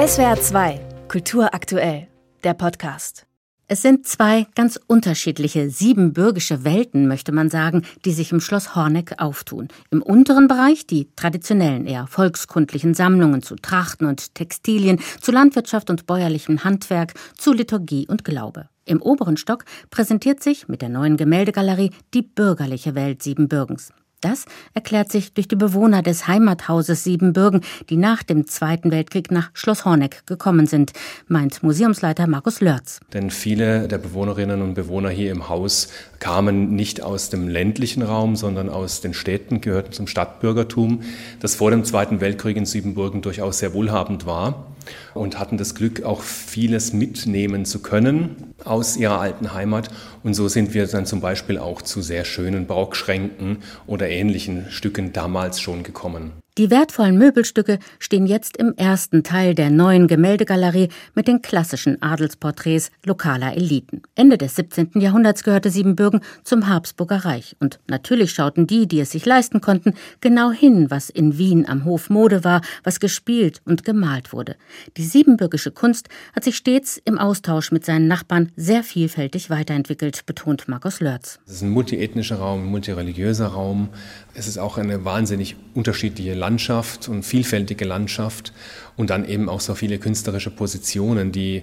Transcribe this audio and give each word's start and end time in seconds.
SWR 0.00 0.40
2, 0.40 0.80
Kultur 1.08 1.52
aktuell, 1.52 2.08
der 2.42 2.54
Podcast. 2.54 3.26
Es 3.66 3.82
sind 3.82 4.06
zwei 4.06 4.46
ganz 4.54 4.80
unterschiedliche 4.86 5.68
siebenbürgische 5.68 6.64
Welten, 6.64 7.06
möchte 7.06 7.32
man 7.32 7.50
sagen, 7.50 7.82
die 8.06 8.12
sich 8.12 8.32
im 8.32 8.40
Schloss 8.40 8.74
Horneck 8.74 9.16
auftun. 9.18 9.68
Im 9.90 10.00
unteren 10.00 10.48
Bereich 10.48 10.86
die 10.86 11.10
traditionellen, 11.16 11.84
eher 11.84 12.06
volkskundlichen 12.06 12.94
Sammlungen 12.94 13.42
zu 13.42 13.56
Trachten 13.56 14.06
und 14.06 14.34
Textilien, 14.34 15.00
zu 15.20 15.32
Landwirtschaft 15.32 15.90
und 15.90 16.06
bäuerlichem 16.06 16.64
Handwerk, 16.64 17.12
zu 17.36 17.52
Liturgie 17.52 18.08
und 18.08 18.24
Glaube. 18.24 18.70
Im 18.86 19.02
oberen 19.02 19.36
Stock 19.36 19.66
präsentiert 19.90 20.42
sich 20.42 20.66
mit 20.66 20.80
der 20.80 20.88
neuen 20.88 21.18
Gemäldegalerie 21.18 21.90
die 22.14 22.22
bürgerliche 22.22 22.94
Welt 22.94 23.22
Siebenbürgens. 23.22 23.92
Das 24.20 24.44
erklärt 24.74 25.10
sich 25.10 25.32
durch 25.32 25.48
die 25.48 25.56
Bewohner 25.56 26.02
des 26.02 26.28
Heimathauses 26.28 27.04
Siebenbürgen, 27.04 27.62
die 27.88 27.96
nach 27.96 28.22
dem 28.22 28.46
Zweiten 28.46 28.90
Weltkrieg 28.90 29.30
nach 29.30 29.50
Schloss 29.54 29.86
Horneck 29.86 30.26
gekommen 30.26 30.66
sind, 30.66 30.92
meint 31.26 31.62
Museumsleiter 31.62 32.26
Markus 32.26 32.60
Lörz. 32.60 33.00
Denn 33.14 33.30
viele 33.30 33.88
der 33.88 33.96
Bewohnerinnen 33.96 34.60
und 34.60 34.74
Bewohner 34.74 35.08
hier 35.08 35.30
im 35.30 35.48
Haus 35.48 35.88
kamen 36.18 36.76
nicht 36.76 37.02
aus 37.02 37.30
dem 37.30 37.48
ländlichen 37.48 38.02
Raum, 38.02 38.36
sondern 38.36 38.68
aus 38.68 39.00
den 39.00 39.14
Städten, 39.14 39.62
gehörten 39.62 39.92
zum 39.92 40.06
Stadtbürgertum, 40.06 41.00
das 41.40 41.54
vor 41.54 41.70
dem 41.70 41.84
Zweiten 41.84 42.20
Weltkrieg 42.20 42.58
in 42.58 42.66
Siebenbürgen 42.66 43.22
durchaus 43.22 43.60
sehr 43.60 43.72
wohlhabend 43.72 44.26
war 44.26 44.66
und 45.14 45.38
hatten 45.38 45.56
das 45.56 45.74
Glück, 45.74 46.02
auch 46.02 46.22
vieles 46.22 46.92
mitnehmen 46.92 47.64
zu 47.64 47.80
können 47.80 48.54
aus 48.64 48.96
ihrer 48.96 49.20
alten 49.20 49.52
Heimat. 49.54 49.88
Und 50.22 50.34
so 50.34 50.48
sind 50.48 50.74
wir 50.74 50.86
dann 50.86 51.06
zum 51.06 51.20
Beispiel 51.20 51.58
auch 51.58 51.82
zu 51.82 52.02
sehr 52.02 52.24
schönen 52.24 52.66
Barockschränken 52.66 53.58
oder 53.86 54.08
ähnlichen 54.08 54.70
Stücken 54.70 55.12
damals 55.12 55.60
schon 55.60 55.82
gekommen. 55.82 56.32
Die 56.58 56.68
wertvollen 56.68 57.16
Möbelstücke 57.16 57.78
stehen 58.00 58.26
jetzt 58.26 58.56
im 58.56 58.74
ersten 58.76 59.22
Teil 59.22 59.54
der 59.54 59.70
neuen 59.70 60.08
Gemäldegalerie 60.08 60.88
mit 61.14 61.28
den 61.28 61.42
klassischen 61.42 62.02
Adelsporträts 62.02 62.90
lokaler 63.04 63.56
Eliten. 63.56 64.02
Ende 64.16 64.36
des 64.36 64.56
17. 64.56 64.90
Jahrhunderts 64.96 65.44
gehörte 65.44 65.70
Siebenbürgen 65.70 66.20
zum 66.42 66.68
Habsburger 66.68 67.24
Reich. 67.24 67.54
Und 67.60 67.78
natürlich 67.86 68.32
schauten 68.32 68.66
die, 68.66 68.88
die 68.88 68.98
es 68.98 69.12
sich 69.12 69.24
leisten 69.24 69.60
konnten, 69.60 69.94
genau 70.20 70.50
hin, 70.50 70.90
was 70.90 71.08
in 71.08 71.38
Wien 71.38 71.68
am 71.68 71.84
Hof 71.84 72.10
Mode 72.10 72.42
war, 72.42 72.62
was 72.82 72.98
gespielt 72.98 73.62
und 73.64 73.84
gemalt 73.84 74.32
wurde. 74.32 74.56
Die 74.96 75.04
siebenbürgische 75.04 75.70
Kunst 75.70 76.08
hat 76.34 76.42
sich 76.42 76.56
stets 76.56 77.00
im 77.04 77.18
Austausch 77.18 77.70
mit 77.70 77.84
seinen 77.84 78.08
Nachbarn 78.08 78.50
sehr 78.56 78.82
vielfältig 78.82 79.50
weiterentwickelt, 79.50 80.26
betont 80.26 80.66
Markus 80.66 80.98
Lörz. 80.98 81.38
Es 81.46 81.54
ist 81.54 81.62
ein 81.62 81.70
multiethnischer 81.70 82.36
Raum, 82.36 82.64
ein 82.64 82.70
multireligiöser 82.70 83.46
Raum. 83.46 83.88
Es 84.34 84.48
ist 84.48 84.58
auch 84.58 84.78
eine 84.78 85.04
wahnsinnig 85.04 85.56
unterschiedliche 85.74 86.34
Landschaft 86.34 86.49
und 87.08 87.22
vielfältige 87.24 87.84
Landschaft 87.84 88.52
und 88.96 89.10
dann 89.10 89.28
eben 89.28 89.48
auch 89.48 89.60
so 89.60 89.74
viele 89.74 89.98
künstlerische 89.98 90.50
Positionen, 90.50 91.32
die, 91.32 91.62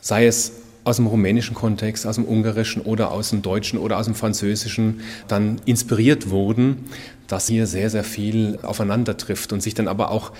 sei 0.00 0.26
es 0.26 0.52
aus 0.84 0.96
dem 0.96 1.08
rumänischen 1.08 1.54
Kontext, 1.54 2.06
aus 2.06 2.14
dem 2.14 2.24
ungarischen 2.24 2.80
oder 2.82 3.10
aus 3.10 3.30
dem 3.30 3.42
deutschen 3.42 3.78
oder 3.78 3.98
aus 3.98 4.06
dem 4.06 4.14
französischen 4.14 5.00
dann 5.26 5.60
inspiriert 5.64 6.30
wurden, 6.30 6.84
dass 7.26 7.48
hier 7.48 7.66
sehr, 7.66 7.90
sehr 7.90 8.04
viel 8.04 8.58
aufeinander 8.62 9.16
trifft 9.16 9.52
und 9.52 9.60
sich 9.62 9.74
dann 9.74 9.88
aber 9.88 10.12
auch 10.12 10.32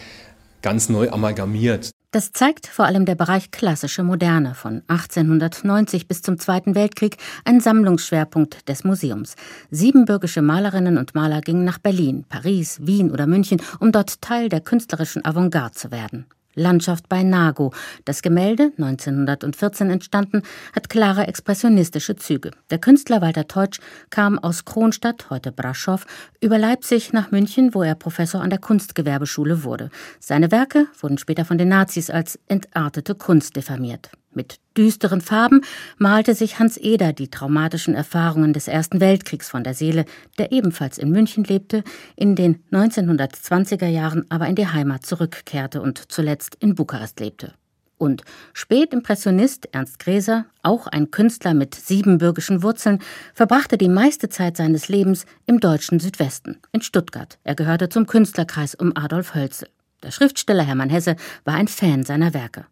ganz 0.62 0.88
neu 0.88 1.10
amalgamiert. 1.10 1.90
Das 2.16 2.32
zeigt 2.32 2.66
vor 2.66 2.86
allem 2.86 3.04
der 3.04 3.14
Bereich 3.14 3.50
klassische 3.50 4.02
Moderne 4.02 4.54
von 4.54 4.82
1890 4.88 6.08
bis 6.08 6.22
zum 6.22 6.38
Zweiten 6.38 6.74
Weltkrieg, 6.74 7.18
ein 7.44 7.60
Sammlungsschwerpunkt 7.60 8.66
des 8.70 8.84
Museums. 8.84 9.34
Siebenbürgische 9.70 10.40
Malerinnen 10.40 10.96
und 10.96 11.14
Maler 11.14 11.42
gingen 11.42 11.66
nach 11.66 11.76
Berlin, 11.76 12.24
Paris, 12.26 12.78
Wien 12.80 13.10
oder 13.10 13.26
München, 13.26 13.60
um 13.80 13.92
dort 13.92 14.22
Teil 14.22 14.48
der 14.48 14.62
künstlerischen 14.62 15.26
Avantgarde 15.26 15.74
zu 15.74 15.90
werden. 15.90 16.24
Landschaft 16.56 17.08
bei 17.08 17.22
Nago. 17.22 17.72
Das 18.04 18.22
Gemälde, 18.22 18.72
1914 18.76 19.90
entstanden, 19.90 20.42
hat 20.74 20.88
klare 20.88 21.28
expressionistische 21.28 22.16
Züge. 22.16 22.50
Der 22.70 22.78
Künstler 22.78 23.20
Walter 23.20 23.46
Teutsch 23.46 23.78
kam 24.10 24.38
aus 24.38 24.64
Kronstadt, 24.64 25.30
heute 25.30 25.52
Braschow, 25.52 26.04
über 26.40 26.58
Leipzig 26.58 27.12
nach 27.12 27.30
München, 27.30 27.74
wo 27.74 27.82
er 27.82 27.94
Professor 27.94 28.40
an 28.40 28.50
der 28.50 28.58
Kunstgewerbeschule 28.58 29.62
wurde. 29.62 29.90
Seine 30.18 30.50
Werke 30.50 30.86
wurden 31.00 31.18
später 31.18 31.44
von 31.44 31.58
den 31.58 31.68
Nazis 31.68 32.10
als 32.10 32.38
entartete 32.48 33.14
Kunst 33.14 33.54
diffamiert. 33.54 34.10
Mit 34.36 34.60
düsteren 34.76 35.22
Farben 35.22 35.62
malte 35.96 36.34
sich 36.34 36.58
Hans 36.58 36.76
Eder 36.76 37.14
die 37.14 37.28
traumatischen 37.28 37.94
Erfahrungen 37.94 38.52
des 38.52 38.68
Ersten 38.68 39.00
Weltkriegs 39.00 39.48
von 39.48 39.64
der 39.64 39.72
Seele, 39.72 40.04
der 40.36 40.52
ebenfalls 40.52 40.98
in 40.98 41.10
München 41.10 41.42
lebte, 41.42 41.82
in 42.16 42.36
den 42.36 42.62
1920er 42.70 43.86
Jahren 43.86 44.26
aber 44.28 44.46
in 44.46 44.54
die 44.54 44.66
Heimat 44.66 45.06
zurückkehrte 45.06 45.80
und 45.80 46.12
zuletzt 46.12 46.54
in 46.56 46.74
Bukarest 46.74 47.18
lebte. 47.18 47.54
Und 47.96 48.24
Spätimpressionist 48.52 49.70
Ernst 49.72 49.98
Gräser, 50.00 50.44
auch 50.62 50.86
ein 50.86 51.10
Künstler 51.10 51.54
mit 51.54 51.74
siebenbürgischen 51.74 52.62
Wurzeln, 52.62 52.98
verbrachte 53.32 53.78
die 53.78 53.88
meiste 53.88 54.28
Zeit 54.28 54.58
seines 54.58 54.88
Lebens 54.88 55.24
im 55.46 55.60
deutschen 55.60 55.98
Südwesten, 55.98 56.58
in 56.72 56.82
Stuttgart. 56.82 57.38
Er 57.42 57.54
gehörte 57.54 57.88
zum 57.88 58.06
Künstlerkreis 58.06 58.74
um 58.74 58.94
Adolf 58.94 59.34
Hölzel. 59.34 59.70
Der 60.02 60.10
Schriftsteller 60.10 60.64
Hermann 60.64 60.90
Hesse 60.90 61.16
war 61.46 61.54
ein 61.54 61.68
Fan 61.68 62.04
seiner 62.04 62.34
Werke. 62.34 62.66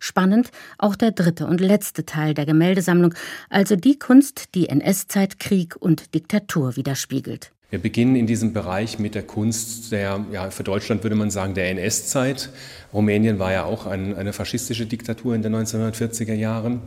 Spannend 0.00 0.50
auch 0.78 0.96
der 0.96 1.12
dritte 1.12 1.46
und 1.46 1.60
letzte 1.60 2.04
Teil 2.04 2.34
der 2.34 2.46
Gemäldesammlung, 2.46 3.14
also 3.50 3.76
die 3.76 3.98
Kunst, 3.98 4.54
die 4.56 4.68
NS-Zeit, 4.68 5.38
Krieg 5.38 5.76
und 5.78 6.14
Diktatur 6.14 6.76
widerspiegelt. 6.76 7.52
Wir 7.70 7.78
beginnen 7.78 8.16
in 8.16 8.26
diesem 8.26 8.52
Bereich 8.52 8.98
mit 8.98 9.14
der 9.14 9.22
Kunst 9.22 9.92
der, 9.92 10.24
ja, 10.32 10.50
für 10.50 10.64
Deutschland 10.64 11.04
würde 11.04 11.14
man 11.14 11.30
sagen, 11.30 11.54
der 11.54 11.70
NS-Zeit. 11.70 12.50
Rumänien 12.92 13.38
war 13.38 13.52
ja 13.52 13.64
auch 13.64 13.86
ein, 13.86 14.16
eine 14.16 14.32
faschistische 14.32 14.86
Diktatur 14.86 15.36
in 15.36 15.42
den 15.42 15.54
1940er 15.54 16.34
Jahren. 16.34 16.80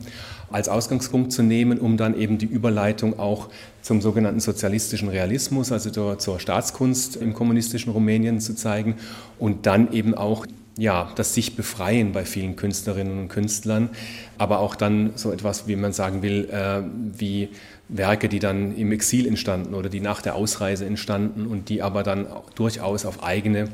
Als 0.52 0.68
Ausgangspunkt 0.68 1.32
zu 1.32 1.42
nehmen, 1.42 1.80
um 1.80 1.96
dann 1.96 2.20
eben 2.20 2.38
die 2.38 2.48
Überleitung 2.48 3.18
auch 3.18 3.48
zum 3.82 4.02
sogenannten 4.02 4.42
sozialistischen 4.42 5.08
Realismus, 5.08 5.72
also 5.72 5.90
zur, 5.90 6.20
zur 6.20 6.42
Staatskunst 6.42 7.16
im 7.16 7.34
kommunistischen 7.34 7.94
Rumänien 7.94 8.42
zu 8.42 8.54
zeigen 8.54 8.96
und 9.40 9.66
dann 9.66 9.94
eben 9.94 10.14
auch 10.14 10.46
ja, 10.78 11.12
das 11.16 11.34
sich 11.34 11.56
befreien 11.56 12.12
bei 12.12 12.26
vielen 12.26 12.56
Künstlerinnen 12.56 13.20
und 13.20 13.28
Künstlern, 13.28 13.90
aber 14.38 14.60
auch 14.60 14.76
dann 14.76 15.12
so 15.16 15.32
etwas, 15.32 15.68
wie 15.68 15.76
man 15.76 15.94
sagen 15.94 16.22
will, 16.22 16.50
äh, 16.50 16.82
wie 17.18 17.50
Werke, 17.90 18.30
die 18.30 18.40
dann 18.40 18.76
im 18.76 18.92
Exil 18.92 19.28
entstanden 19.28 19.74
oder 19.74 19.90
die 19.90 20.00
nach 20.00 20.22
der 20.22 20.36
Ausreise 20.36 20.86
entstanden 20.86 21.46
und 21.46 21.70
die 21.70 21.82
aber 21.82 22.04
dann 22.04 22.28
durchaus 22.56 23.06
auf 23.06 23.24
eigene 23.24 23.70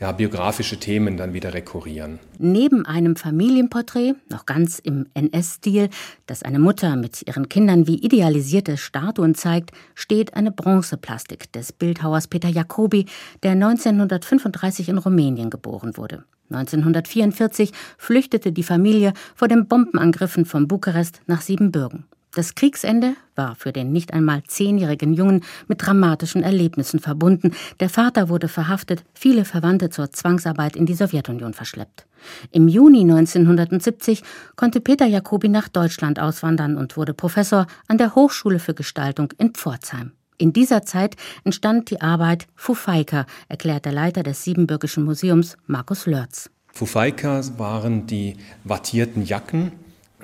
ja, 0.00 0.12
biografische 0.12 0.78
Themen 0.78 1.18
dann 1.18 1.34
wieder 1.34 1.52
rekurrieren. 1.52 2.18
Neben 2.38 2.86
einem 2.86 3.16
Familienporträt, 3.16 4.14
noch 4.30 4.46
ganz 4.46 4.78
im 4.78 5.06
NS-Stil, 5.12 5.90
das 6.26 6.42
eine 6.42 6.58
Mutter 6.58 6.96
mit 6.96 7.26
ihren 7.28 7.50
Kindern 7.50 7.86
wie 7.86 7.96
idealisierte 7.96 8.78
Statuen 8.78 9.34
zeigt, 9.34 9.72
steht 9.94 10.34
eine 10.34 10.50
Bronzeplastik 10.50 11.52
des 11.52 11.72
Bildhauers 11.72 12.28
Peter 12.28 12.48
Jacobi, 12.48 13.04
der 13.42 13.52
1935 13.52 14.88
in 14.88 14.98
Rumänien 14.98 15.50
geboren 15.50 15.98
wurde. 15.98 16.24
1944 16.50 17.72
flüchtete 17.98 18.52
die 18.52 18.62
Familie 18.62 19.12
vor 19.36 19.48
den 19.48 19.68
Bombenangriffen 19.68 20.46
von 20.46 20.66
Bukarest 20.66 21.20
nach 21.26 21.42
Siebenbürgen. 21.42 22.04
Das 22.32 22.54
Kriegsende 22.54 23.16
war 23.34 23.56
für 23.56 23.72
den 23.72 23.90
nicht 23.90 24.12
einmal 24.12 24.44
zehnjährigen 24.44 25.14
Jungen 25.14 25.42
mit 25.66 25.84
dramatischen 25.84 26.44
Erlebnissen 26.44 27.00
verbunden. 27.00 27.54
Der 27.80 27.88
Vater 27.88 28.28
wurde 28.28 28.46
verhaftet, 28.46 29.04
viele 29.14 29.44
Verwandte 29.44 29.90
zur 29.90 30.12
Zwangsarbeit 30.12 30.76
in 30.76 30.86
die 30.86 30.94
Sowjetunion 30.94 31.54
verschleppt. 31.54 32.06
Im 32.52 32.68
Juni 32.68 33.00
1970 33.00 34.22
konnte 34.54 34.80
Peter 34.80 35.06
Jacobi 35.06 35.48
nach 35.48 35.68
Deutschland 35.68 36.20
auswandern 36.20 36.76
und 36.76 36.96
wurde 36.96 37.14
Professor 37.14 37.66
an 37.88 37.98
der 37.98 38.14
Hochschule 38.14 38.60
für 38.60 38.74
Gestaltung 38.74 39.32
in 39.38 39.52
Pforzheim. 39.52 40.12
In 40.38 40.52
dieser 40.52 40.82
Zeit 40.82 41.16
entstand 41.42 41.90
die 41.90 42.00
Arbeit 42.00 42.46
Fufaika, 42.54 43.26
erklärt 43.48 43.84
der 43.84 43.92
Leiter 43.92 44.22
des 44.22 44.44
Siebenbürgischen 44.44 45.04
Museums 45.04 45.56
Markus 45.66 46.06
Lörz. 46.06 46.48
Fufaika 46.72 47.42
waren 47.58 48.06
die 48.06 48.36
wattierten 48.64 49.24
Jacken, 49.26 49.72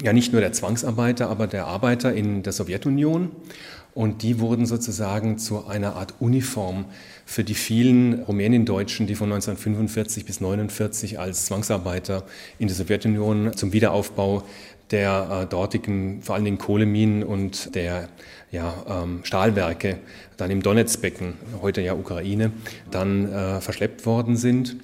ja 0.02 0.12
nicht 0.12 0.32
nur 0.32 0.40
der 0.40 0.52
Zwangsarbeiter, 0.52 1.28
aber 1.28 1.46
der 1.46 1.66
Arbeiter 1.66 2.12
in 2.14 2.42
der 2.42 2.52
Sowjetunion. 2.52 3.30
Und 3.94 4.22
die 4.22 4.40
wurden 4.40 4.66
sozusagen 4.66 5.38
zu 5.38 5.66
einer 5.66 5.96
Art 5.96 6.14
Uniform 6.20 6.84
für 7.24 7.44
die 7.44 7.54
vielen 7.54 8.22
Rumäniendeutschen, 8.24 9.06
die 9.06 9.14
von 9.14 9.32
1945 9.32 10.26
bis 10.26 10.36
1949 10.36 11.18
als 11.18 11.46
Zwangsarbeiter 11.46 12.24
in 12.58 12.68
der 12.68 12.76
Sowjetunion 12.76 13.56
zum 13.56 13.72
Wiederaufbau 13.72 14.42
der 14.90 15.44
äh, 15.44 15.46
dortigen, 15.46 16.22
vor 16.22 16.34
allen 16.34 16.44
Dingen 16.44 16.58
Kohleminen 16.58 17.22
und 17.22 17.74
der 17.74 18.08
ja, 18.52 18.74
ähm, 18.88 19.20
Stahlwerke 19.24 19.98
dann 20.36 20.50
im 20.50 20.62
Donetsbecken, 20.62 21.34
heute 21.62 21.80
ja 21.80 21.94
Ukraine, 21.94 22.52
dann 22.90 23.32
äh, 23.32 23.60
verschleppt 23.60 24.06
worden 24.06 24.36
sind. 24.36 24.76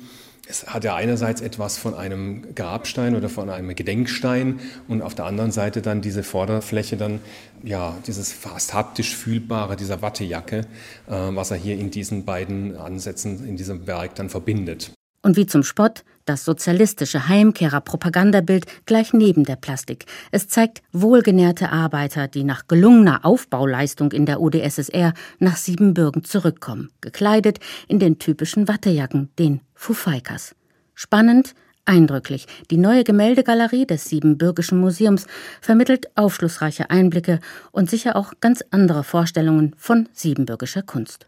Es 0.49 0.67
hat 0.67 0.83
ja 0.83 0.97
einerseits 0.97 1.41
etwas 1.41 1.79
von 1.79 1.94
einem 1.94 2.55
Grabstein 2.55 3.15
oder 3.15 3.29
von 3.29 3.49
einem 3.49 3.75
Gedenkstein 3.77 4.59
und 4.89 5.00
auf 5.00 5.15
der 5.15 5.27
anderen 5.27 5.53
Seite 5.53 5.83
dann 5.83 6.00
diese 6.00 6.25
Vorderfläche 6.25 6.97
dann, 6.97 7.21
ja, 7.62 7.97
dieses 8.06 8.33
fast 8.33 8.75
haptisch 8.75 9.15
fühlbare, 9.15 9.77
dieser 9.77 10.03
Wattejacke, 10.03 10.67
äh, 11.06 11.12
was 11.12 11.53
er 11.53 11.59
hier 11.59 11.79
in 11.79 11.93
diesen 11.93 12.25
beiden 12.25 12.77
Ansätzen, 12.77 13.47
in 13.47 13.56
diesem 13.56 13.87
Werk 13.87 14.17
dann 14.17 14.31
verbindet. 14.31 14.93
Und 15.23 15.37
wie 15.37 15.47
zum 15.47 15.63
Spott, 15.63 16.05
das 16.25 16.45
sozialistische 16.45 17.29
Heimkehrer-Propagandabild 17.29 18.67
gleich 18.87 19.13
neben 19.13 19.45
der 19.45 19.57
Plastik. 19.57 20.07
Es 20.31 20.49
zeigt 20.49 20.83
wohlgenährte 20.93 21.71
Arbeiter, 21.71 22.29
die 22.29 22.45
nach 22.45 22.67
gelungener 22.69 23.25
Aufbauleistung 23.25 24.13
in 24.13 24.27
der 24.27 24.41
UdSSR 24.41 25.15
nach 25.39 25.57
Siebenbürgen 25.57 26.25
zurückkommen, 26.25 26.91
gekleidet 27.01 27.59
in 27.89 27.99
den 27.99 28.19
typischen 28.19 28.69
Wattejacken, 28.69 29.31
den 29.39 29.61
Fufaikas. 29.75 30.55
Spannend, 30.95 31.55
eindrücklich. 31.85 32.47
Die 32.71 32.77
neue 32.77 33.05
Gemäldegalerie 33.05 33.87
des 33.87 34.05
Siebenbürgischen 34.05 34.79
Museums 34.79 35.27
vermittelt 35.61 36.07
aufschlussreiche 36.17 36.91
Einblicke 36.91 37.41
und 37.73 37.91
sicher 37.91 38.15
auch 38.15 38.35
ganz 38.41 38.63
andere 38.71 39.03
Vorstellungen 39.03 39.75
von 39.77 40.09
siebenbürgischer 40.13 40.83
Kunst. 40.83 41.27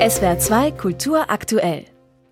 SWR 0.00 0.38
2 0.38 0.70
Kultur 0.72 1.28
aktuell. 1.28 1.84